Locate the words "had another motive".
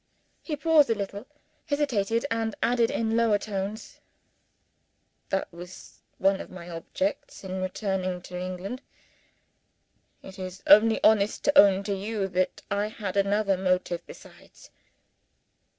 12.87-14.03